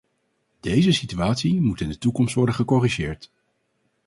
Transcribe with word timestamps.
Deze 0.59 0.91
situatie 0.91 1.61
moet 1.61 1.81
in 1.81 1.89
de 1.89 1.97
toekomst 1.97 2.35
worden 2.35 2.55
gecorrigeerd. 2.55 3.31